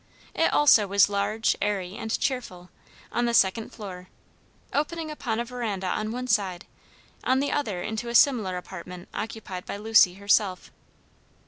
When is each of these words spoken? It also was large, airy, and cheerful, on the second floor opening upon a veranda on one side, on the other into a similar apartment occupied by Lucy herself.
It 0.33 0.51
also 0.51 0.87
was 0.87 1.09
large, 1.09 1.55
airy, 1.61 1.95
and 1.95 2.09
cheerful, 2.19 2.71
on 3.11 3.25
the 3.25 3.35
second 3.35 3.69
floor 3.71 4.07
opening 4.73 5.11
upon 5.11 5.39
a 5.39 5.45
veranda 5.45 5.85
on 5.85 6.11
one 6.11 6.25
side, 6.25 6.65
on 7.23 7.39
the 7.39 7.51
other 7.51 7.83
into 7.83 8.09
a 8.09 8.15
similar 8.15 8.57
apartment 8.57 9.09
occupied 9.13 9.63
by 9.67 9.77
Lucy 9.77 10.15
herself. 10.15 10.71